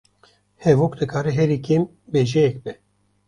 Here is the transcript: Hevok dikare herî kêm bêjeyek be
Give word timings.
Hevok 0.63 0.93
dikare 1.01 1.31
herî 1.37 1.57
kêm 1.65 1.83
bêjeyek 2.13 2.55
be 2.63 2.73